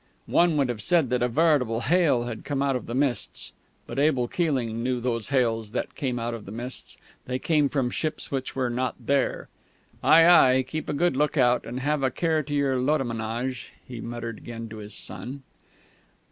"_One 0.25 0.57
would 0.57 0.67
have 0.67 0.81
said 0.81 1.11
that 1.11 1.21
a 1.21 1.27
veritable 1.27 1.81
hail 1.81 2.23
had 2.23 2.43
come 2.43 2.63
out 2.63 2.75
of 2.75 2.87
the 2.87 2.95
mists; 2.95 3.53
but 3.85 3.99
Abel 3.99 4.27
Keeling 4.27 4.81
knew 4.81 4.99
those 4.99 5.27
hails 5.27 5.73
that 5.73 5.93
came 5.93 6.17
out 6.17 6.33
of 6.33 6.45
the 6.45 6.51
mists. 6.51 6.97
They 7.27 7.37
came 7.37 7.69
from 7.69 7.91
ships 7.91 8.31
which 8.31 8.55
were 8.55 8.71
not 8.71 8.95
there. 8.99 9.47
"Ay, 10.03 10.25
ay, 10.25 10.63
keep 10.63 10.89
a 10.89 10.93
good 10.93 11.15
look 11.15 11.37
out, 11.37 11.67
and 11.67 11.81
have 11.81 12.01
a 12.01 12.09
care 12.09 12.41
to 12.41 12.51
your 12.51 12.77
lodemanage," 12.79 13.69
he 13.87 14.01
muttered 14.01 14.39
again 14.39 14.69
to 14.69 14.77
his 14.77 14.95
son.... 14.95 15.43